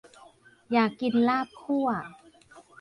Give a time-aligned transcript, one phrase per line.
[0.73, 1.87] อยากกินลาบคั่ว